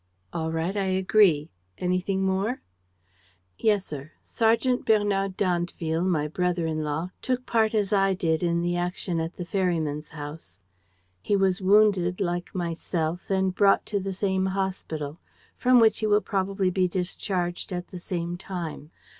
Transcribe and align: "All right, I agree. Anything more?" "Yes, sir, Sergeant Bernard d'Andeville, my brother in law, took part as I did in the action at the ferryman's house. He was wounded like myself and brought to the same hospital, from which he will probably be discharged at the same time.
"All 0.33 0.51
right, 0.51 0.75
I 0.75 0.85
agree. 0.87 1.51
Anything 1.77 2.23
more?" 2.25 2.63
"Yes, 3.59 3.85
sir, 3.85 4.13
Sergeant 4.23 4.83
Bernard 4.83 5.37
d'Andeville, 5.37 6.05
my 6.05 6.27
brother 6.27 6.65
in 6.65 6.83
law, 6.83 7.11
took 7.21 7.45
part 7.45 7.75
as 7.75 7.93
I 7.93 8.15
did 8.15 8.41
in 8.41 8.63
the 8.63 8.75
action 8.75 9.19
at 9.19 9.35
the 9.35 9.45
ferryman's 9.45 10.09
house. 10.09 10.59
He 11.21 11.35
was 11.35 11.61
wounded 11.61 12.19
like 12.19 12.55
myself 12.55 13.29
and 13.29 13.53
brought 13.53 13.85
to 13.85 13.99
the 13.99 14.11
same 14.11 14.47
hospital, 14.47 15.19
from 15.55 15.79
which 15.79 15.99
he 15.99 16.07
will 16.07 16.19
probably 16.21 16.71
be 16.71 16.87
discharged 16.87 17.71
at 17.71 17.89
the 17.89 17.99
same 17.99 18.37
time. 18.37 18.89